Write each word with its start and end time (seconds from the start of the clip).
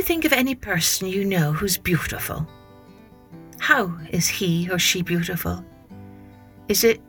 you 0.00 0.06
think 0.06 0.24
of 0.24 0.32
any 0.32 0.54
person 0.54 1.08
you 1.08 1.26
know 1.26 1.52
who's 1.52 1.76
beautiful? 1.76 2.48
How 3.58 3.94
is 4.08 4.26
he 4.26 4.66
or 4.70 4.78
she 4.78 5.02
beautiful? 5.02 5.62
Is 6.68 6.84
it 6.84 7.02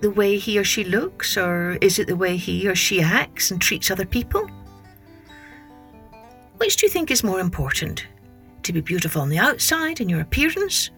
the 0.00 0.10
way 0.12 0.38
he 0.38 0.58
or 0.58 0.64
she 0.64 0.82
looks, 0.82 1.36
or 1.36 1.76
is 1.82 1.98
it 1.98 2.06
the 2.06 2.16
way 2.16 2.38
he 2.38 2.66
or 2.66 2.74
she 2.74 3.02
acts 3.02 3.50
and 3.50 3.60
treats 3.60 3.90
other 3.90 4.06
people? 4.06 4.48
Which 6.56 6.76
do 6.76 6.86
you 6.86 6.90
think 6.90 7.10
is 7.10 7.22
more 7.22 7.38
important? 7.38 8.06
To 8.62 8.72
be 8.72 8.80
beautiful 8.80 9.20
on 9.20 9.28
the 9.28 9.38
outside 9.38 10.00
in 10.00 10.08
your 10.08 10.22
appearance, 10.22 10.88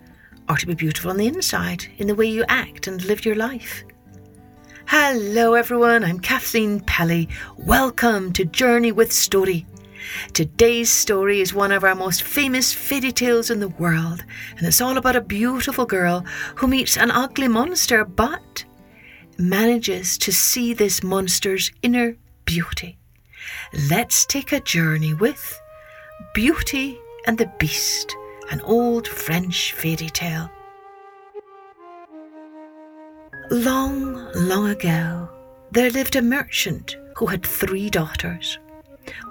or 0.48 0.56
to 0.56 0.68
be 0.68 0.74
beautiful 0.74 1.10
on 1.10 1.16
the 1.16 1.26
inside 1.26 1.84
in 1.98 2.06
the 2.06 2.14
way 2.14 2.26
you 2.26 2.44
act 2.46 2.86
and 2.86 3.04
live 3.06 3.24
your 3.24 3.34
life? 3.34 3.82
Hello, 4.86 5.54
everyone. 5.54 6.04
I'm 6.04 6.20
Kathleen 6.20 6.78
Pelley. 6.78 7.28
Welcome 7.56 8.32
to 8.34 8.44
Journey 8.44 8.92
with 8.92 9.12
Story. 9.12 9.66
Today's 10.32 10.90
story 10.90 11.40
is 11.40 11.54
one 11.54 11.72
of 11.72 11.84
our 11.84 11.94
most 11.94 12.22
famous 12.22 12.72
fairy 12.72 13.12
tales 13.12 13.50
in 13.50 13.60
the 13.60 13.68
world, 13.68 14.24
and 14.56 14.66
it's 14.66 14.80
all 14.80 14.96
about 14.96 15.16
a 15.16 15.20
beautiful 15.20 15.86
girl 15.86 16.24
who 16.56 16.66
meets 16.66 16.96
an 16.96 17.10
ugly 17.10 17.48
monster 17.48 18.04
but 18.04 18.64
manages 19.38 20.18
to 20.18 20.32
see 20.32 20.74
this 20.74 21.02
monster's 21.02 21.72
inner 21.82 22.16
beauty. 22.44 22.98
Let's 23.88 24.26
take 24.26 24.52
a 24.52 24.60
journey 24.60 25.14
with 25.14 25.60
Beauty 26.34 26.98
and 27.26 27.38
the 27.38 27.50
Beast, 27.58 28.14
an 28.50 28.60
old 28.62 29.08
French 29.08 29.72
fairy 29.72 30.10
tale. 30.10 30.50
Long, 33.50 34.30
long 34.34 34.68
ago, 34.68 35.28
there 35.72 35.90
lived 35.90 36.16
a 36.16 36.22
merchant 36.22 36.96
who 37.16 37.26
had 37.26 37.44
three 37.44 37.90
daughters. 37.90 38.58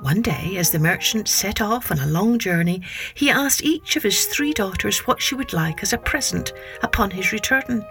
One 0.01 0.21
day, 0.21 0.57
as 0.57 0.71
the 0.71 0.79
merchant 0.79 1.27
set 1.27 1.61
off 1.61 1.91
on 1.91 1.99
a 1.99 2.07
long 2.07 2.39
journey, 2.39 2.81
he 3.13 3.29
asked 3.29 3.63
each 3.63 3.95
of 3.95 4.03
his 4.03 4.25
three 4.25 4.53
daughters 4.53 4.99
what 4.99 5.21
she 5.21 5.35
would 5.35 5.53
like 5.53 5.83
as 5.83 5.93
a 5.93 5.97
present 5.97 6.53
upon 6.81 7.11
his 7.11 7.31
return. 7.31 7.85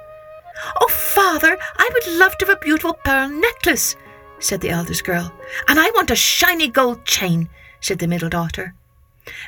Oh, 0.81 0.89
father, 0.89 1.57
I 1.77 1.91
would 1.93 2.19
love 2.19 2.37
to 2.39 2.47
have 2.47 2.57
a 2.57 2.61
beautiful 2.61 2.95
pearl 3.05 3.29
necklace, 3.29 3.95
said 4.39 4.61
the 4.61 4.71
eldest 4.71 5.05
girl. 5.05 5.33
And 5.69 5.79
I 5.79 5.91
want 5.91 6.11
a 6.11 6.17
shiny 6.17 6.69
gold 6.69 7.05
chain, 7.05 7.49
said 7.81 7.99
the 7.99 8.09
middle 8.09 8.29
daughter. 8.29 8.75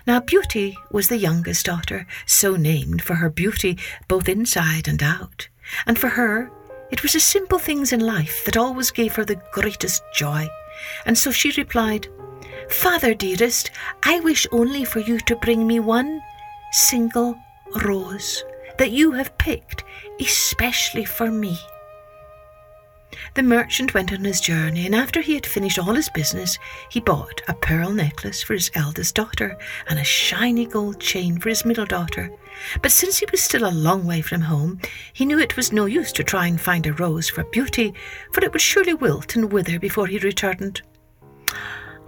Now, 0.06 0.20
Beauty 0.20 0.76
was 0.90 1.08
the 1.08 1.16
youngest 1.16 1.66
daughter, 1.66 2.06
so 2.26 2.56
named 2.56 3.02
for 3.02 3.14
her 3.14 3.30
beauty 3.30 3.78
both 4.08 4.28
inside 4.28 4.86
and 4.86 5.02
out. 5.02 5.48
And 5.86 5.98
for 5.98 6.08
her, 6.08 6.50
it 6.90 7.02
was 7.02 7.14
the 7.14 7.20
simple 7.20 7.58
things 7.58 7.92
in 7.92 8.00
life 8.00 8.44
that 8.44 8.56
always 8.56 8.90
gave 8.90 9.14
her 9.14 9.24
the 9.24 9.40
greatest 9.52 10.02
joy. 10.14 10.48
And 11.06 11.16
so 11.16 11.30
she 11.30 11.50
replied, 11.56 12.08
Father 12.70 13.14
dearest, 13.14 13.70
I 14.04 14.20
wish 14.20 14.46
only 14.52 14.84
for 14.84 15.00
you 15.00 15.18
to 15.20 15.36
bring 15.36 15.66
me 15.66 15.80
one 15.80 16.22
single 16.72 17.36
rose 17.84 18.44
that 18.78 18.92
you 18.92 19.12
have 19.12 19.36
picked 19.38 19.84
especially 20.20 21.04
for 21.04 21.30
me. 21.30 21.58
The 23.34 23.42
merchant 23.42 23.92
went 23.92 24.12
on 24.12 24.24
his 24.24 24.40
journey, 24.40 24.86
and 24.86 24.94
after 24.94 25.20
he 25.20 25.34
had 25.34 25.44
finished 25.44 25.78
all 25.78 25.94
his 25.94 26.08
business, 26.08 26.58
he 26.90 27.00
bought 27.00 27.42
a 27.48 27.54
pearl 27.54 27.90
necklace 27.90 28.42
for 28.42 28.54
his 28.54 28.70
eldest 28.74 29.14
daughter 29.16 29.58
and 29.88 29.98
a 29.98 30.04
shiny 30.04 30.64
gold 30.64 31.00
chain 31.00 31.38
for 31.38 31.48
his 31.48 31.64
middle 31.64 31.86
daughter. 31.86 32.30
But 32.82 32.92
since 32.92 33.18
he 33.18 33.26
was 33.30 33.42
still 33.42 33.68
a 33.68 33.72
long 33.72 34.06
way 34.06 34.20
from 34.20 34.42
home, 34.42 34.80
he 35.12 35.26
knew 35.26 35.38
it 35.38 35.56
was 35.56 35.72
no 35.72 35.86
use 35.86 36.12
to 36.12 36.24
try 36.24 36.46
and 36.46 36.60
find 36.60 36.86
a 36.86 36.92
rose 36.92 37.28
for 37.28 37.44
Beauty, 37.44 37.94
for 38.32 38.44
it 38.44 38.52
would 38.52 38.62
surely 38.62 38.94
wilt 38.94 39.34
and 39.34 39.52
wither 39.52 39.78
before 39.78 40.06
he 40.06 40.18
returned. 40.18 40.82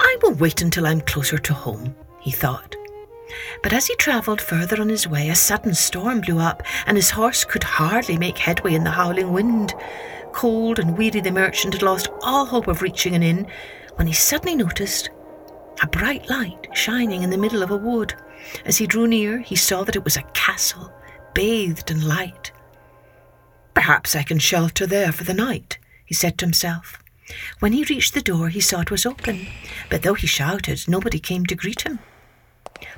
I 0.02 0.16
will 0.22 0.34
wait 0.34 0.62
until 0.62 0.86
I'm 0.86 1.00
closer 1.00 1.38
to 1.38 1.54
home, 1.54 1.94
he 2.20 2.30
thought. 2.30 2.76
But 3.62 3.72
as 3.72 3.86
he 3.86 3.94
travelled 3.96 4.40
further 4.40 4.80
on 4.80 4.88
his 4.88 5.08
way, 5.08 5.28
a 5.28 5.34
sudden 5.34 5.74
storm 5.74 6.20
blew 6.20 6.38
up, 6.38 6.62
and 6.86 6.96
his 6.96 7.10
horse 7.10 7.44
could 7.44 7.64
hardly 7.64 8.18
make 8.18 8.36
headway 8.36 8.74
in 8.74 8.84
the 8.84 8.90
howling 8.90 9.32
wind. 9.32 9.74
Cold 10.32 10.78
and 10.78 10.98
weary, 10.98 11.20
the 11.20 11.30
merchant 11.30 11.74
had 11.74 11.82
lost 11.82 12.08
all 12.22 12.46
hope 12.46 12.68
of 12.68 12.82
reaching 12.82 13.14
an 13.14 13.22
inn 13.22 13.46
when 13.94 14.06
he 14.06 14.12
suddenly 14.12 14.56
noticed 14.56 15.10
a 15.82 15.86
bright 15.86 16.28
light 16.28 16.68
shining 16.74 17.22
in 17.22 17.30
the 17.30 17.38
middle 17.38 17.62
of 17.62 17.70
a 17.70 17.76
wood. 17.76 18.14
As 18.64 18.78
he 18.78 18.86
drew 18.86 19.06
near, 19.06 19.38
he 19.38 19.56
saw 19.56 19.84
that 19.84 19.96
it 19.96 20.04
was 20.04 20.16
a 20.16 20.22
castle, 20.34 20.92
bathed 21.34 21.90
in 21.90 22.06
light. 22.06 22.52
Perhaps 23.74 24.14
I 24.14 24.22
can 24.22 24.38
shelter 24.38 24.86
there 24.86 25.12
for 25.12 25.24
the 25.24 25.34
night, 25.34 25.78
he 26.04 26.14
said 26.14 26.38
to 26.38 26.44
himself. 26.44 27.01
When 27.60 27.72
he 27.72 27.84
reached 27.84 28.14
the 28.14 28.22
door, 28.22 28.48
he 28.48 28.60
saw 28.60 28.80
it 28.80 28.90
was 28.90 29.06
open, 29.06 29.46
but 29.88 30.02
though 30.02 30.14
he 30.14 30.26
shouted, 30.26 30.84
nobody 30.88 31.18
came 31.18 31.46
to 31.46 31.54
greet 31.54 31.82
him. 31.82 31.98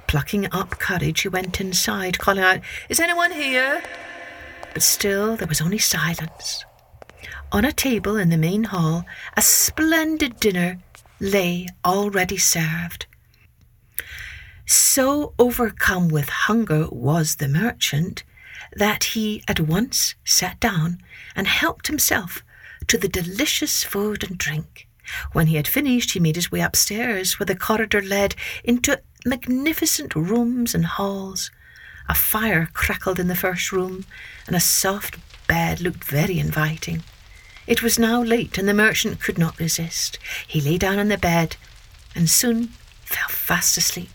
Plucking 0.06 0.48
up 0.52 0.78
courage, 0.78 1.20
he 1.22 1.28
went 1.28 1.60
inside, 1.60 2.18
calling 2.18 2.44
out, 2.44 2.60
Is 2.88 3.00
anyone 3.00 3.32
here? 3.32 3.82
But 4.72 4.82
still 4.82 5.36
there 5.36 5.48
was 5.48 5.60
only 5.60 5.78
silence. 5.78 6.64
On 7.52 7.64
a 7.64 7.72
table 7.72 8.16
in 8.16 8.30
the 8.30 8.36
main 8.36 8.64
hall, 8.64 9.04
a 9.36 9.42
splendid 9.42 10.40
dinner 10.40 10.78
lay 11.20 11.68
already 11.84 12.36
served. 12.36 13.06
So 14.66 15.34
overcome 15.38 16.08
with 16.08 16.28
hunger 16.28 16.88
was 16.90 17.36
the 17.36 17.48
merchant 17.48 18.24
that 18.74 19.04
he 19.04 19.42
at 19.46 19.60
once 19.60 20.14
sat 20.24 20.58
down 20.58 20.98
and 21.36 21.46
helped 21.46 21.86
himself 21.86 22.42
to 22.88 22.98
the 22.98 23.08
delicious 23.08 23.82
food 23.82 24.22
and 24.22 24.38
drink. 24.38 24.86
When 25.32 25.48
he 25.48 25.56
had 25.56 25.68
finished, 25.68 26.12
he 26.12 26.20
made 26.20 26.36
his 26.36 26.50
way 26.50 26.60
upstairs, 26.60 27.38
where 27.38 27.46
the 27.46 27.56
corridor 27.56 28.00
led 28.00 28.34
into 28.62 29.00
magnificent 29.26 30.14
rooms 30.14 30.74
and 30.74 30.86
halls. 30.86 31.50
A 32.08 32.14
fire 32.14 32.68
crackled 32.72 33.18
in 33.18 33.28
the 33.28 33.36
first 33.36 33.72
room, 33.72 34.04
and 34.46 34.56
a 34.56 34.60
soft 34.60 35.16
bed 35.46 35.80
looked 35.80 36.04
very 36.04 36.38
inviting. 36.38 37.02
It 37.66 37.82
was 37.82 37.98
now 37.98 38.22
late, 38.22 38.58
and 38.58 38.68
the 38.68 38.74
merchant 38.74 39.20
could 39.20 39.38
not 39.38 39.58
resist. 39.58 40.18
He 40.46 40.60
lay 40.60 40.78
down 40.78 40.98
on 40.98 41.08
the 41.08 41.18
bed 41.18 41.56
and 42.14 42.28
soon 42.28 42.68
fell 43.04 43.28
fast 43.28 43.76
asleep. 43.76 44.10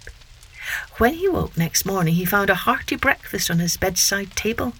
When 0.97 1.15
he 1.15 1.27
woke 1.27 1.57
next 1.57 1.85
morning, 1.85 2.15
he 2.15 2.25
found 2.25 2.49
a 2.49 2.55
hearty 2.55 2.95
breakfast 2.95 3.49
on 3.49 3.59
his 3.59 3.77
bedside 3.77 4.35
table. 4.35 4.73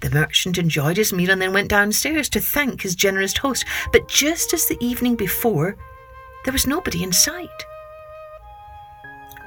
The 0.00 0.10
merchant 0.10 0.58
enjoyed 0.58 0.96
his 0.96 1.12
meal 1.12 1.30
and 1.30 1.40
then 1.40 1.52
went 1.52 1.70
downstairs 1.70 2.28
to 2.30 2.40
thank 2.40 2.82
his 2.82 2.94
generous 2.94 3.36
host. 3.36 3.64
But 3.92 4.08
just 4.08 4.52
as 4.52 4.66
the 4.66 4.76
evening 4.80 5.16
before, 5.16 5.76
there 6.44 6.52
was 6.52 6.66
nobody 6.66 7.02
in 7.02 7.12
sight. 7.12 7.64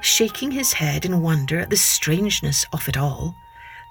Shaking 0.00 0.50
his 0.50 0.72
head 0.72 1.04
in 1.04 1.22
wonder 1.22 1.60
at 1.60 1.70
the 1.70 1.76
strangeness 1.76 2.64
of 2.72 2.88
it 2.88 2.96
all, 2.96 3.34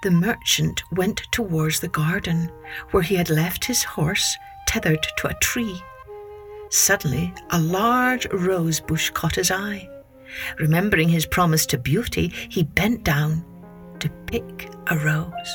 the 0.02 0.10
merchant 0.10 0.82
went 0.92 1.22
towards 1.30 1.80
the 1.80 1.88
garden, 1.88 2.50
where 2.90 3.02
he 3.02 3.16
had 3.16 3.30
left 3.30 3.64
his 3.64 3.82
horse 3.82 4.36
tethered 4.66 5.06
to 5.18 5.28
a 5.28 5.34
tree. 5.34 5.80
Suddenly, 6.70 7.34
a 7.50 7.60
large 7.60 8.26
rose 8.32 8.80
bush 8.80 9.10
caught 9.10 9.34
his 9.34 9.50
eye. 9.50 9.88
Remembering 10.58 11.08
his 11.08 11.26
promise 11.26 11.66
to 11.66 11.78
Beauty, 11.78 12.28
he 12.48 12.62
bent 12.62 13.04
down 13.04 13.44
to 13.98 14.08
pick 14.26 14.70
a 14.86 14.96
rose. 14.98 15.52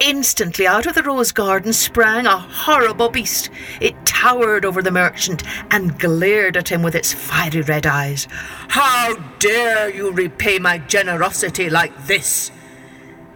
Instantly, 0.00 0.64
out 0.66 0.86
of 0.86 0.94
the 0.94 1.02
rose 1.02 1.32
garden 1.32 1.72
sprang 1.72 2.24
a 2.26 2.38
horrible 2.38 3.08
beast. 3.08 3.50
It 3.80 3.96
towered 4.06 4.64
over 4.64 4.80
the 4.80 4.92
merchant 4.92 5.42
and 5.72 5.98
glared 5.98 6.56
at 6.56 6.70
him 6.70 6.82
with 6.82 6.94
its 6.94 7.12
fiery 7.12 7.62
red 7.62 7.84
eyes. 7.84 8.28
How 8.68 9.16
dare 9.40 9.92
you 9.92 10.12
repay 10.12 10.60
my 10.60 10.78
generosity 10.78 11.68
like 11.68 12.06
this? 12.06 12.52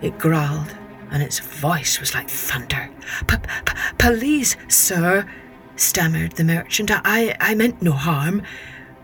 It 0.01 0.19
growled, 0.19 0.77
and 1.11 1.21
its 1.21 1.41
voice 1.41 1.99
was 1.99 2.15
like 2.15 2.31
thunder. 2.31 2.91
Please, 3.99 4.57
sir, 4.69 5.29
stammered 5.75 6.33
the 6.33 6.45
merchant. 6.45 6.91
I, 6.93 7.37
I 7.41 7.57
meant 7.57 7.83
no 7.83 7.93
harm. 7.93 8.43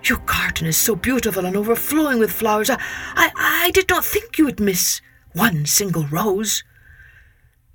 Your 0.04 0.18
garden 0.18 0.68
is 0.68 0.76
so 0.76 0.94
beautiful 0.94 1.44
and 1.44 1.56
overflowing 1.56 2.20
with 2.20 2.30
flowers. 2.30 2.70
I, 2.70 2.78
I, 3.16 3.30
I 3.36 3.70
did 3.72 3.88
not 3.88 4.04
think 4.04 4.38
you 4.38 4.44
would 4.44 4.60
miss 4.60 5.00
one 5.32 5.66
single 5.66 6.06
rose. 6.06 6.62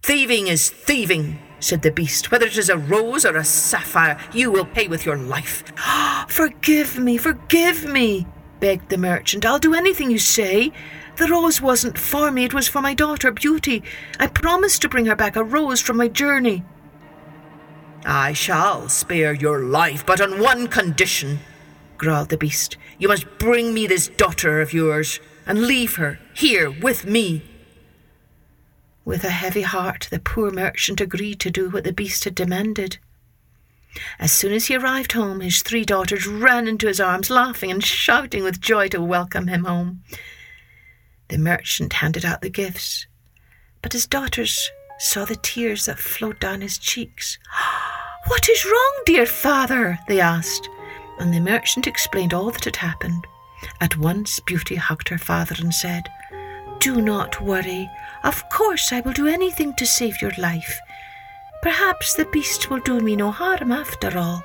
Thieving 0.04 0.48
is 0.48 0.70
thieving, 0.70 1.40
said 1.62 1.82
the 1.82 1.90
beast. 1.90 2.30
Whether 2.30 2.48
it 2.48 2.58
is 2.58 2.68
a 2.68 2.78
rose 2.78 3.24
or 3.24 3.38
a 3.38 3.46
sapphire, 3.46 4.20
you 4.34 4.52
will 4.52 4.66
pay 4.66 4.90
with 4.90 5.06
your 5.06 5.16
life. 5.16 5.64
forgive 6.28 7.00
me, 7.00 7.16
forgive 7.16 7.86
me, 7.86 8.28
begged 8.60 8.90
the 8.90 8.98
merchant. 8.98 9.46
I'll 9.46 9.60
do 9.60 9.74
anything 9.74 10.12
you 10.12 10.20
say. 10.20 10.74
The 11.16 11.28
rose 11.28 11.62
wasn't 11.62 11.98
for 11.98 12.32
me, 12.32 12.44
it 12.44 12.54
was 12.54 12.68
for 12.68 12.82
my 12.82 12.94
daughter 12.94 13.32
Beauty. 13.32 13.82
I 14.20 14.28
promised 14.28 14.82
to 14.82 14.90
bring 14.90 15.06
her 15.06 15.16
back 15.16 15.38
a 15.38 15.44
rose 15.44 15.80
from 15.80 15.96
my 15.96 16.10
journey. 16.10 16.66
I 18.06 18.34
shall 18.34 18.90
spare 18.90 19.32
your 19.32 19.62
life, 19.62 20.06
but 20.06 20.20
on 20.20 20.42
one 20.42 20.68
condition, 20.68 21.40
growled 21.98 22.28
the 22.28 22.38
beast. 22.38 22.76
You 23.00 23.08
must 23.08 23.26
bring 23.40 23.74
me 23.74 23.88
this 23.88 24.10
daughter 24.10 24.60
of 24.60 24.74
yours 24.74 25.22
and 25.48 25.62
leave 25.62 25.96
her 25.96 26.20
here 26.34 26.70
with 26.70 27.06
me. 27.06 27.53
With 29.06 29.24
a 29.24 29.30
heavy 29.32 29.64
heart, 29.64 30.08
the 30.10 30.20
poor 30.20 30.50
merchant 30.50 31.02
agreed 31.02 31.40
to 31.42 31.52
do 31.52 31.70
what 31.70 31.84
the 31.84 31.92
beast 31.92 32.24
had 32.24 32.36
demanded. 32.36 33.00
As 34.18 34.32
soon 34.32 34.54
as 34.54 34.68
he 34.68 34.76
arrived 34.76 35.12
home, 35.12 35.42
his 35.42 35.62
three 35.62 35.84
daughters 35.84 36.26
ran 36.26 36.68
into 36.68 36.88
his 36.88 37.00
arms, 37.00 37.30
laughing 37.30 37.70
and 37.70 37.84
shouting 37.84 38.44
with 38.44 38.62
joy 38.62 38.88
to 38.90 39.02
welcome 39.02 39.48
him 39.48 39.66
home. 39.66 40.04
The 41.28 41.38
merchant 41.38 41.94
handed 41.94 42.26
out 42.26 42.42
the 42.42 42.50
gifts, 42.50 43.06
but 43.82 43.94
his 43.94 44.08
daughters 44.08 44.72
saw 45.00 45.26
the 45.26 45.36
tears 45.36 45.86
that 45.86 46.00
flowed 46.00 46.40
down 46.40 46.62
his 46.62 46.78
cheeks. 46.78 47.38
What 48.28 48.48
is 48.48 48.64
wrong, 48.64 48.94
dear 49.06 49.26
father? 49.26 50.00
they 50.08 50.22
asked, 50.22 50.70
and 51.20 51.34
the 51.34 51.42
merchant 51.42 51.88
explained 51.88 52.34
all 52.34 52.52
that 52.52 52.64
had 52.64 52.78
happened. 52.78 53.28
At 53.82 53.98
once 53.98 54.40
Beauty 54.40 54.76
hugged 54.76 55.10
her 55.10 55.18
father 55.18 55.56
and 55.60 55.74
said, 55.74 56.08
Do 56.80 57.02
not 57.02 57.42
worry. 57.42 57.90
Of 58.24 58.50
course 58.50 58.92
I 58.92 59.02
will 59.02 59.14
do 59.14 59.28
anything 59.28 59.74
to 59.76 59.86
save 59.86 60.22
your 60.22 60.34
life. 60.38 60.80
Perhaps 61.62 62.16
the 62.16 62.26
beast 62.26 62.70
will 62.70 62.80
do 62.80 63.00
me 63.00 63.16
no 63.16 63.32
harm 63.32 63.72
after 63.72 64.18
all. 64.18 64.44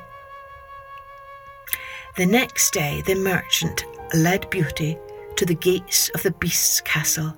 The 2.17 2.27
next 2.27 2.73
day 2.73 3.03
the 3.07 3.15
merchant 3.15 3.85
led 4.15 4.49
Beauty 4.51 4.99
to 5.37 5.45
the 5.45 5.55
gates 5.55 6.09
of 6.11 6.23
the 6.23 6.33
beast's 6.33 6.81
castle, 6.81 7.35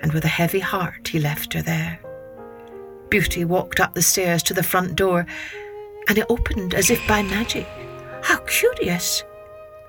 and 0.00 0.12
with 0.12 0.24
a 0.24 0.28
heavy 0.28 0.60
heart 0.60 1.08
he 1.08 1.18
left 1.18 1.52
her 1.52 1.62
there. 1.62 2.00
Beauty 3.10 3.44
walked 3.44 3.78
up 3.80 3.94
the 3.94 4.02
stairs 4.02 4.42
to 4.44 4.54
the 4.54 4.62
front 4.62 4.96
door, 4.96 5.26
and 6.08 6.18
it 6.18 6.26
opened 6.30 6.74
as 6.74 6.90
if 6.90 7.06
by 7.06 7.22
magic. 7.22 7.66
How 8.22 8.38
curious, 8.46 9.22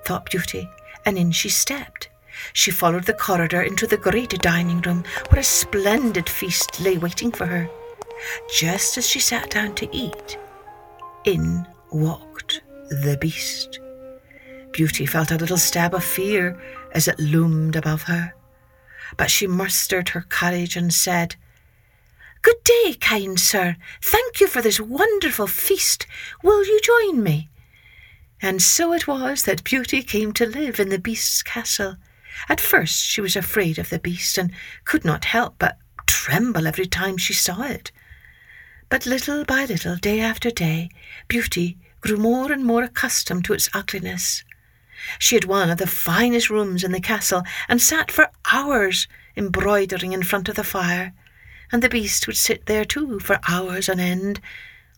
thought 0.06 0.30
Beauty, 0.30 0.70
and 1.06 1.18
in 1.18 1.32
she 1.32 1.50
stepped. 1.50 2.10
She 2.52 2.72
followed 2.72 3.06
the 3.06 3.14
corridor 3.14 3.62
into 3.62 3.88
the 3.88 3.98
great 3.98 4.38
dining 4.42 4.82
room, 4.82 5.06
where 5.30 5.40
a 5.40 5.44
splendid 5.44 6.28
feast 6.28 6.82
lay 6.82 6.98
waiting 6.98 7.32
for 7.32 7.46
her. 7.46 7.70
Just 8.58 8.98
as 8.98 9.08
she 9.08 9.20
sat 9.20 9.50
down 9.50 9.76
to 9.76 9.96
eat, 9.96 10.38
in 11.24 11.66
walked 11.92 12.62
the 12.90 13.18
beast. 13.20 13.80
Beauty 14.72 15.06
felt 15.06 15.32
a 15.32 15.38
little 15.38 15.58
stab 15.58 15.94
of 15.94 16.04
fear 16.04 16.60
as 16.94 17.08
it 17.08 17.20
loomed 17.20 17.76
above 17.76 18.04
her, 18.04 18.34
but 19.18 19.30
she 19.30 19.48
mustered 19.48 20.10
her 20.10 20.22
courage 20.22 20.76
and 20.76 20.94
said, 20.94 21.36
Good 22.42 22.64
day, 22.66 22.96
kind 23.00 23.40
sir. 23.40 23.78
Thank 24.02 24.42
you 24.42 24.48
for 24.48 24.62
this 24.62 24.80
wonderful 24.80 25.48
feast. 25.48 26.06
Will 26.44 26.66
you 26.66 26.80
join 26.82 27.24
me? 27.24 27.50
And 28.42 28.62
so 28.62 28.92
it 28.92 29.08
was 29.08 29.44
that 29.44 29.64
Beauty 29.64 30.04
came 30.04 30.34
to 30.34 30.46
live 30.46 30.78
in 30.78 30.90
the 30.90 31.00
beast's 31.00 31.42
castle. 31.42 31.96
At 32.50 32.62
first 32.62 33.04
she 33.06 33.22
was 33.22 33.36
afraid 33.36 33.78
of 33.78 33.90
the 33.90 34.00
beast 34.00 34.38
and 34.38 34.52
could 34.86 35.06
not 35.06 35.26
help 35.26 35.56
but 35.60 35.78
tremble 36.06 36.68
every 36.68 36.86
time 36.86 37.18
she 37.18 37.34
saw 37.34 37.64
it. 37.64 37.92
But 38.90 39.06
little 39.06 39.44
by 39.44 39.66
little, 39.66 39.96
day 39.96 40.20
after 40.20 40.52
day, 40.52 40.90
Beauty 41.28 41.78
grew 42.02 42.18
more 42.18 42.52
and 42.52 42.64
more 42.64 42.84
accustomed 42.84 43.46
to 43.46 43.54
its 43.54 43.70
ugliness. 43.74 44.44
She 45.20 45.36
had 45.36 45.46
one 45.46 45.70
of 45.70 45.80
the 45.80 45.88
finest 45.88 46.50
rooms 46.50 46.84
in 46.84 46.92
the 46.92 47.02
castle 47.02 47.44
and 47.68 47.82
sat 47.82 48.12
for 48.12 48.30
hours 48.52 49.08
embroidering 49.36 50.14
in 50.14 50.24
front 50.24 50.48
of 50.48 50.56
the 50.56 50.64
fire, 50.64 51.14
and 51.72 51.82
the 51.82 51.90
beast 51.90 52.28
would 52.28 52.38
sit 52.38 52.68
there 52.68 52.86
too 52.86 53.20
for 53.20 53.40
hours 53.48 53.90
on 53.90 54.00
end, 54.00 54.40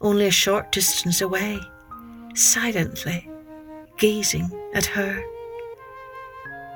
only 0.02 0.28
a 0.28 0.32
short 0.32 0.72
distance 0.72 1.22
away, 1.22 1.60
silently 2.34 3.30
gazing 3.98 4.52
at 4.74 4.86
her. 4.86 5.24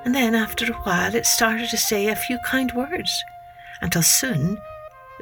And 0.04 0.14
then, 0.14 0.34
after 0.34 0.70
a 0.72 0.76
while, 0.76 1.14
it 1.14 1.26
started 1.26 1.68
to 1.70 1.76
say 1.76 2.08
a 2.08 2.16
few 2.16 2.38
kind 2.44 2.72
words, 2.72 3.24
until 3.82 4.02
soon 4.02 4.58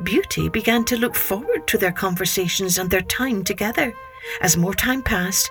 Beauty 0.05 0.49
began 0.49 0.85
to 0.85 0.97
look 0.97 1.17
forward 1.17 1.67
to 1.67 1.79
their 1.79 1.93
conversations 1.93 2.79
and 2.79 2.91
their 2.91 3.03
time 3.03 3.43
together. 3.43 3.93
As 4.41 4.57
more 4.57 4.75
time 4.75 5.03
passed, 5.03 5.51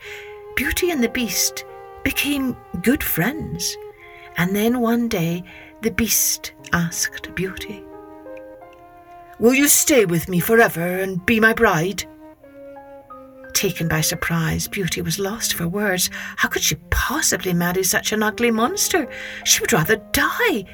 Beauty 0.56 0.92
and 0.92 1.04
the 1.04 1.10
Beast 1.10 1.66
became 2.04 2.56
good 2.82 3.04
friends. 3.04 3.76
And 4.38 4.56
then 4.56 4.80
one 4.80 5.10
day, 5.10 5.44
the 5.82 5.92
Beast 5.92 6.54
asked 6.72 7.34
Beauty, 7.36 7.84
Will 9.40 9.54
you 9.54 9.68
stay 9.68 10.06
with 10.06 10.30
me 10.30 10.40
forever 10.40 11.00
and 11.00 11.24
be 11.26 11.40
my 11.40 11.54
bride? 11.54 12.06
Taken 13.58 13.88
by 13.88 14.02
surprise, 14.02 14.68
Beauty 14.68 15.02
was 15.02 15.18
lost 15.18 15.56
for 15.56 15.68
words. 15.68 16.12
How 16.36 16.48
could 16.48 16.62
she 16.62 16.76
possibly 16.92 17.54
marry 17.54 17.82
such 17.82 18.12
an 18.12 18.22
ugly 18.22 18.52
monster? 18.52 19.10
She 19.46 19.62
would 19.62 19.74
rather 19.74 19.96
die. 20.12 20.66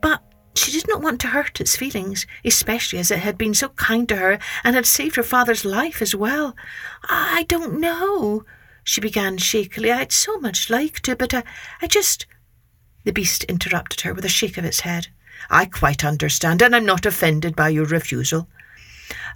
But 0.00 0.22
she 0.54 0.72
did 0.72 0.88
not 0.88 1.02
want 1.02 1.20
to 1.20 1.26
hurt 1.26 1.60
its 1.60 1.76
feelings, 1.76 2.26
especially 2.42 3.00
as 3.00 3.10
it 3.10 3.18
had 3.18 3.36
been 3.36 3.52
so 3.52 3.68
kind 3.68 4.08
to 4.08 4.16
her 4.16 4.38
and 4.64 4.74
had 4.74 4.86
saved 4.86 5.16
her 5.16 5.22
father's 5.22 5.66
life 5.66 6.00
as 6.00 6.14
well. 6.14 6.56
I 7.04 7.44
don't 7.50 7.80
know, 7.80 8.46
she 8.82 9.02
began 9.02 9.36
shakily. 9.36 9.92
I'd 9.92 10.10
so 10.10 10.38
much 10.38 10.70
like 10.70 11.00
to, 11.00 11.16
but 11.16 11.34
I, 11.34 11.42
I 11.82 11.86
just. 11.86 12.24
The 13.04 13.12
beast 13.12 13.44
interrupted 13.44 14.00
her 14.00 14.14
with 14.14 14.24
a 14.24 14.30
shake 14.30 14.56
of 14.56 14.64
its 14.64 14.80
head. 14.80 15.08
I 15.50 15.66
quite 15.66 16.02
understand, 16.02 16.62
and 16.62 16.74
I'm 16.74 16.86
not 16.86 17.04
offended 17.04 17.54
by 17.54 17.68
your 17.68 17.84
refusal. 17.84 18.48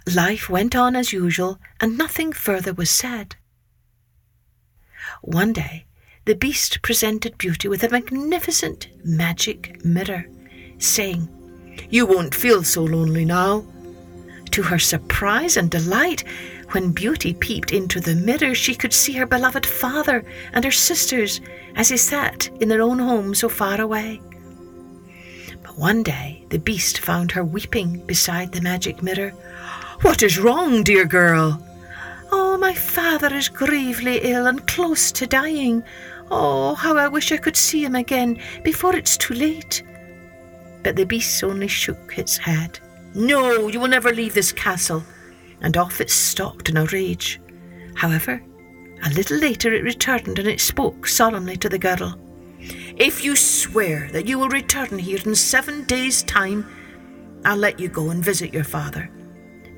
Life 0.07 0.49
went 0.49 0.75
on 0.75 0.95
as 0.95 1.13
usual, 1.13 1.59
and 1.79 1.97
nothing 1.97 2.33
further 2.33 2.73
was 2.73 2.89
said. 2.89 3.35
One 5.21 5.53
day, 5.53 5.85
the 6.25 6.35
beast 6.35 6.81
presented 6.81 7.37
Beauty 7.37 7.67
with 7.67 7.83
a 7.83 7.89
magnificent 7.89 8.87
magic 9.03 9.83
mirror 9.85 10.25
saying, 10.79 11.29
You 11.89 12.05
won't 12.05 12.35
feel 12.35 12.63
so 12.63 12.83
lonely 12.83 13.25
now. 13.25 13.63
To 14.51 14.63
her 14.63 14.79
surprise 14.79 15.55
and 15.55 15.69
delight, 15.69 16.23
when 16.71 16.91
Beauty 16.91 17.33
peeped 17.33 17.71
into 17.71 17.99
the 17.99 18.15
mirror, 18.15 18.55
she 18.55 18.75
could 18.75 18.93
see 18.93 19.13
her 19.13 19.25
beloved 19.25 19.65
father 19.65 20.25
and 20.53 20.65
her 20.65 20.71
sisters 20.71 21.41
as 21.75 21.89
they 21.89 21.97
sat 21.97 22.49
in 22.59 22.69
their 22.69 22.81
own 22.81 22.99
home 22.99 23.35
so 23.35 23.49
far 23.49 23.79
away. 23.79 24.19
But 25.61 25.77
one 25.77 26.03
day 26.03 26.45
the 26.49 26.59
beast 26.59 26.99
found 26.99 27.31
her 27.31 27.43
weeping 27.43 28.05
beside 28.05 28.51
the 28.51 28.61
magic 28.61 29.03
mirror. 29.03 29.33
What 30.01 30.23
is 30.23 30.39
wrong, 30.39 30.81
dear 30.81 31.05
girl? 31.05 31.63
Oh, 32.31 32.57
my 32.57 32.73
father 32.73 33.31
is 33.35 33.49
gravely 33.49 34.17
ill 34.23 34.47
and 34.47 34.65
close 34.65 35.11
to 35.11 35.27
dying. 35.27 35.83
Oh, 36.31 36.73
how 36.73 36.97
I 36.97 37.07
wish 37.07 37.31
I 37.31 37.37
could 37.37 37.55
see 37.55 37.83
him 37.83 37.93
again 37.93 38.41
before 38.63 38.95
it's 38.95 39.15
too 39.15 39.35
late. 39.35 39.83
But 40.81 40.95
the 40.95 41.03
beast 41.03 41.43
only 41.43 41.67
shook 41.67 42.17
its 42.17 42.35
head. 42.35 42.79
No, 43.13 43.67
you 43.67 43.79
will 43.79 43.87
never 43.87 44.11
leave 44.11 44.33
this 44.33 44.51
castle. 44.51 45.03
And 45.61 45.77
off 45.77 46.01
it 46.01 46.09
stalked 46.09 46.69
in 46.69 46.77
a 46.77 46.85
rage. 46.85 47.39
However, 47.93 48.41
a 49.03 49.09
little 49.11 49.37
later 49.37 49.71
it 49.71 49.83
returned 49.83 50.39
and 50.39 50.47
it 50.47 50.61
spoke 50.61 51.05
solemnly 51.05 51.57
to 51.57 51.69
the 51.69 51.77
girl. 51.77 52.19
If 52.59 53.23
you 53.23 53.35
swear 53.35 54.09
that 54.13 54.25
you 54.25 54.39
will 54.39 54.49
return 54.49 54.97
here 54.97 55.19
in 55.23 55.35
seven 55.35 55.83
days' 55.83 56.23
time, 56.23 56.65
I'll 57.45 57.55
let 57.55 57.79
you 57.79 57.87
go 57.87 58.09
and 58.09 58.23
visit 58.23 58.51
your 58.51 58.63
father. 58.63 59.11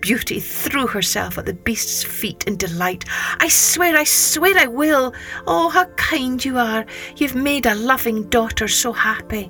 Beauty 0.04 0.42
threw 0.42 0.86
herself 0.86 1.38
at 1.38 1.46
the 1.46 1.54
beast's 1.54 2.04
feet 2.04 2.44
in 2.46 2.58
delight. 2.58 3.06
I 3.40 3.48
swear, 3.48 3.96
I 3.96 4.04
swear 4.04 4.54
I 4.58 4.68
will. 4.68 5.14
Oh, 5.48 5.70
how 5.70 5.86
kind 5.96 6.44
you 6.44 6.58
are. 6.58 6.86
You've 7.16 7.36
made 7.36 7.66
a 7.66 7.74
loving 7.74 8.28
daughter 8.28 8.68
so 8.68 8.92
happy. 8.92 9.50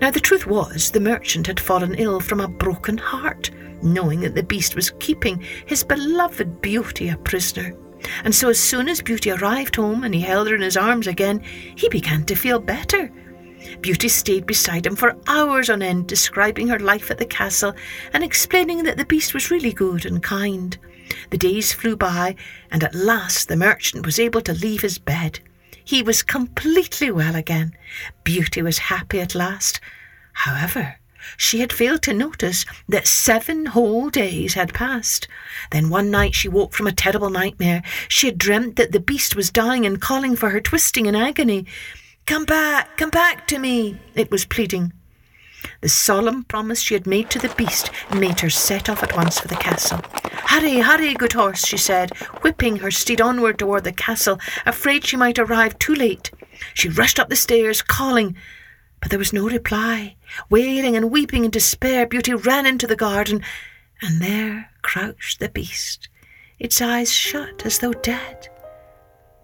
Now, 0.00 0.10
the 0.10 0.18
truth 0.18 0.44
was, 0.44 0.90
the 0.90 0.98
merchant 0.98 1.46
had 1.46 1.60
fallen 1.60 1.94
ill 1.94 2.18
from 2.18 2.40
a 2.40 2.48
broken 2.48 2.98
heart, 2.98 3.52
knowing 3.80 4.22
that 4.22 4.34
the 4.34 4.42
beast 4.42 4.74
was 4.74 4.90
keeping 4.98 5.40
his 5.66 5.84
beloved 5.84 6.60
Beauty 6.60 7.08
a 7.08 7.16
prisoner. 7.18 7.72
And 8.24 8.34
so, 8.34 8.48
as 8.48 8.58
soon 8.58 8.88
as 8.88 9.00
Beauty 9.00 9.30
arrived 9.30 9.76
home 9.76 10.02
and 10.02 10.12
he 10.12 10.20
held 10.20 10.48
her 10.48 10.56
in 10.56 10.62
his 10.62 10.76
arms 10.76 11.06
again, 11.06 11.44
he 11.76 11.88
began 11.90 12.24
to 12.24 12.34
feel 12.34 12.58
better. 12.58 13.08
Beauty 13.80 14.08
stayed 14.08 14.46
beside 14.46 14.86
him 14.86 14.96
for 14.96 15.16
hours 15.26 15.70
on 15.70 15.82
end, 15.82 16.06
describing 16.06 16.68
her 16.68 16.78
life 16.78 17.10
at 17.10 17.18
the 17.18 17.26
castle 17.26 17.74
and 18.12 18.22
explaining 18.22 18.82
that 18.84 18.96
the 18.96 19.04
beast 19.04 19.34
was 19.34 19.50
really 19.50 19.72
good 19.72 20.04
and 20.04 20.22
kind. 20.22 20.76
The 21.30 21.38
days 21.38 21.72
flew 21.72 21.96
by, 21.96 22.36
and 22.70 22.84
at 22.84 22.94
last 22.94 23.48
the 23.48 23.56
merchant 23.56 24.06
was 24.06 24.18
able 24.18 24.40
to 24.42 24.52
leave 24.52 24.82
his 24.82 24.98
bed. 24.98 25.40
He 25.84 26.02
was 26.02 26.22
completely 26.22 27.10
well 27.10 27.34
again. 27.34 27.76
Beauty 28.22 28.62
was 28.62 28.78
happy 28.78 29.20
at 29.20 29.34
last. 29.34 29.80
However, 30.32 30.96
she 31.36 31.60
had 31.60 31.72
failed 31.72 32.02
to 32.02 32.14
notice 32.14 32.64
that 32.88 33.06
seven 33.06 33.66
whole 33.66 34.08
days 34.08 34.54
had 34.54 34.72
passed. 34.72 35.28
Then 35.70 35.90
one 35.90 36.10
night 36.10 36.34
she 36.34 36.48
woke 36.48 36.72
from 36.72 36.86
a 36.86 36.92
terrible 36.92 37.30
nightmare. 37.30 37.82
She 38.08 38.26
had 38.26 38.38
dreamt 38.38 38.76
that 38.76 38.92
the 38.92 39.00
beast 39.00 39.36
was 39.36 39.50
dying 39.50 39.84
and 39.84 40.00
calling 40.00 40.36
for 40.36 40.50
her, 40.50 40.60
twisting 40.60 41.06
in 41.06 41.14
agony. 41.14 41.66
Come 42.30 42.44
back, 42.44 42.96
come 42.96 43.10
back 43.10 43.48
to 43.48 43.58
me, 43.58 43.98
it 44.14 44.30
was 44.30 44.44
pleading. 44.44 44.92
The 45.80 45.88
solemn 45.88 46.44
promise 46.44 46.80
she 46.80 46.94
had 46.94 47.04
made 47.04 47.28
to 47.30 47.40
the 47.40 47.52
beast 47.56 47.90
made 48.14 48.38
her 48.38 48.48
set 48.48 48.88
off 48.88 49.02
at 49.02 49.16
once 49.16 49.40
for 49.40 49.48
the 49.48 49.56
castle. 49.56 49.98
Hurry, 50.44 50.78
hurry, 50.78 51.14
good 51.14 51.32
horse, 51.32 51.66
she 51.66 51.76
said, 51.76 52.16
whipping 52.42 52.76
her 52.76 52.92
steed 52.92 53.20
onward 53.20 53.58
toward 53.58 53.82
the 53.82 53.90
castle, 53.90 54.38
afraid 54.64 55.04
she 55.04 55.16
might 55.16 55.40
arrive 55.40 55.76
too 55.80 55.92
late. 55.92 56.30
She 56.72 56.88
rushed 56.88 57.18
up 57.18 57.30
the 57.30 57.34
stairs, 57.34 57.82
calling, 57.82 58.36
but 59.00 59.10
there 59.10 59.18
was 59.18 59.32
no 59.32 59.48
reply. 59.48 60.14
Wailing 60.48 60.94
and 60.94 61.10
weeping 61.10 61.44
in 61.44 61.50
despair, 61.50 62.06
Beauty 62.06 62.32
ran 62.32 62.64
into 62.64 62.86
the 62.86 62.94
garden, 62.94 63.42
and 64.02 64.22
there 64.22 64.70
crouched 64.82 65.40
the 65.40 65.48
beast, 65.48 66.08
its 66.60 66.80
eyes 66.80 67.12
shut 67.12 67.66
as 67.66 67.80
though 67.80 67.92
dead. 67.92 68.48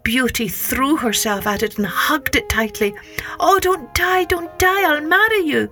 Beauty 0.07 0.47
threw 0.47 0.95
herself 0.95 1.45
at 1.45 1.61
it 1.61 1.77
and 1.77 1.85
hugged 1.85 2.37
it 2.37 2.47
tightly. 2.47 2.95
Oh, 3.41 3.59
don't 3.59 3.93
die, 3.93 4.23
don't 4.23 4.57
die, 4.57 4.89
I'll 4.89 5.01
marry 5.01 5.41
you. 5.41 5.69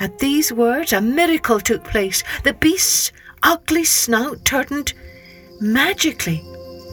At 0.00 0.18
these 0.18 0.52
words, 0.52 0.92
a 0.92 1.00
miracle 1.00 1.60
took 1.60 1.84
place. 1.84 2.24
The 2.42 2.54
beast's 2.54 3.12
ugly 3.44 3.84
snout 3.84 4.44
turned 4.44 4.94
magically 5.60 6.44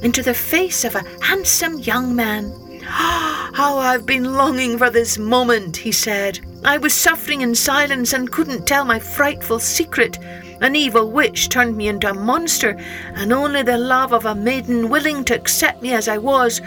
into 0.04 0.22
the 0.22 0.36
face 0.36 0.84
of 0.84 0.94
a 0.94 1.04
handsome 1.24 1.80
young 1.80 2.16
man. 2.16 2.54
Ah, 2.86 3.50
how 3.56 3.80
I've 3.80 4.06
been 4.06 4.36
longing 4.36 4.78
for 4.78 4.92
this 4.92 5.18
moment, 5.18 5.76
he 5.76 5.92
said. 5.92 6.40
I 6.64 6.78
was 6.78 6.94
suffering 6.94 7.42
in 7.42 7.56
silence 7.56 8.14
and 8.14 8.32
couldn't 8.32 8.68
tell 8.68 8.86
my 8.86 9.00
frightful 9.00 9.58
secret. 9.58 10.20
An 10.62 10.76
evil 10.76 11.10
witch 11.10 11.50
turned 11.50 11.78
me 11.78 11.88
into 11.88 12.10
a 12.10 12.14
monster, 12.14 12.78
and 13.16 13.32
only 13.32 13.64
the 13.64 13.78
love 13.78 14.12
of 14.12 14.26
a 14.26 14.36
maiden 14.36 14.90
willing 14.90 15.24
to 15.26 15.36
accept 15.36 15.82
me 15.82 15.94
as 15.94 16.08
I 16.08 16.18
was 16.18 16.62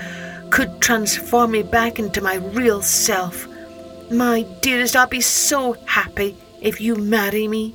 could 0.50 0.80
transform 0.80 1.52
me 1.52 1.62
back 1.62 1.98
into 1.98 2.20
my 2.20 2.36
real 2.36 2.82
self. 2.82 3.46
My 4.10 4.42
dearest, 4.60 4.96
I'll 4.96 5.06
be 5.06 5.20
so 5.20 5.74
happy 5.86 6.36
if 6.60 6.80
you 6.80 6.94
marry 6.94 7.48
me. 7.48 7.74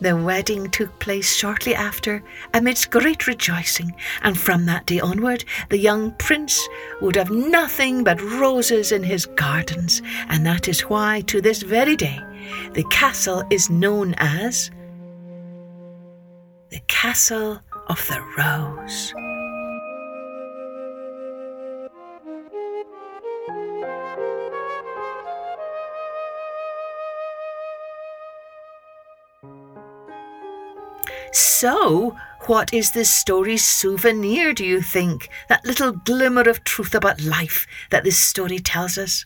The 0.00 0.16
wedding 0.16 0.70
took 0.70 0.96
place 1.00 1.34
shortly 1.34 1.74
after, 1.74 2.22
amidst 2.54 2.90
great 2.90 3.26
rejoicing, 3.26 3.94
and 4.22 4.38
from 4.38 4.66
that 4.66 4.86
day 4.86 5.00
onward, 5.00 5.44
the 5.70 5.78
young 5.78 6.12
prince 6.12 6.68
would 7.00 7.16
have 7.16 7.30
nothing 7.30 8.04
but 8.04 8.22
roses 8.22 8.92
in 8.92 9.02
his 9.02 9.26
gardens, 9.26 10.00
and 10.28 10.46
that 10.46 10.68
is 10.68 10.82
why, 10.82 11.22
to 11.22 11.40
this 11.40 11.62
very 11.62 11.96
day, 11.96 12.20
the 12.74 12.84
castle 12.90 13.42
is 13.50 13.70
known 13.70 14.14
as 14.18 14.70
the 16.70 16.80
Castle 16.86 17.60
of 17.88 18.06
the 18.08 18.20
Rose. 18.36 19.14
So, 31.32 32.16
what 32.46 32.72
is 32.72 32.92
this 32.92 33.10
story's 33.12 33.64
souvenir, 33.64 34.52
do 34.52 34.64
you 34.64 34.80
think? 34.80 35.28
That 35.48 35.64
little 35.64 35.92
glimmer 35.92 36.42
of 36.42 36.64
truth 36.64 36.94
about 36.94 37.20
life 37.22 37.66
that 37.90 38.04
this 38.04 38.18
story 38.18 38.58
tells 38.58 38.98
us? 38.98 39.24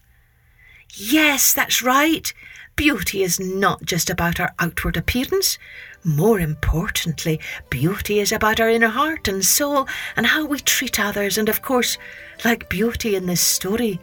Yes, 0.95 1.53
that's 1.55 1.83
right. 1.83 2.33
Beauty 2.77 3.23
is 3.23 3.41
not 3.41 3.83
just 3.83 4.11
about 4.11 4.41
our 4.41 4.53
outward 4.59 4.97
appearance. 4.97 5.59
More 6.05 6.39
importantly, 6.41 7.41
beauty 7.71 8.19
is 8.19 8.33
about 8.33 8.61
our 8.61 8.69
inner 8.69 8.89
heart 8.89 9.29
and 9.29 9.45
soul 9.45 9.87
and 10.17 10.27
how 10.27 10.45
we 10.45 10.59
treat 10.59 11.01
others. 11.01 11.39
And 11.39 11.49
of 11.49 11.63
course, 11.63 11.97
like 12.45 12.69
beauty 12.69 13.15
in 13.15 13.27
this 13.27 13.41
story, 13.41 14.01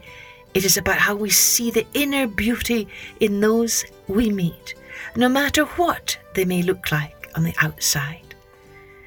it 0.54 0.66
is 0.66 0.78
about 0.78 0.98
how 0.98 1.16
we 1.16 1.30
see 1.30 1.70
the 1.70 1.86
inner 1.94 2.26
beauty 2.26 2.88
in 3.20 3.40
those 3.40 3.86
we 4.08 4.32
meet, 4.32 4.74
no 5.16 5.30
matter 5.30 5.66
what 5.66 6.18
they 6.34 6.46
may 6.46 6.64
look 6.64 6.92
like 6.92 7.32
on 7.36 7.44
the 7.44 7.54
outside. 7.62 8.36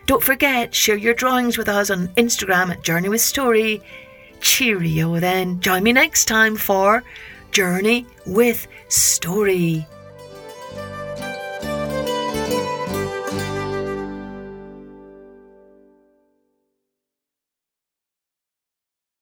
Don't 0.07 0.23
forget, 0.23 0.75
share 0.75 0.97
your 0.97 1.15
drawings 1.15 1.59
with 1.59 1.69
us 1.69 1.91
on 1.91 2.09
Instagram 2.09 2.71
at 2.71 2.83
Journey 2.83 3.09
with 3.09 3.21
Story. 3.21 3.83
Cheerio 4.41 5.19
then. 5.19 5.61
Join 5.61 5.83
me 5.83 5.93
next 5.93 6.27
time 6.27 6.57
for 6.57 7.03
Journey 7.53 8.07
with 8.25 8.67
Story. 8.89 9.87